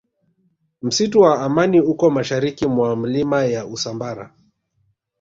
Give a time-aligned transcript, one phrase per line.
[0.81, 4.33] msitu wa amani uko mashariki mwa milima ya usambara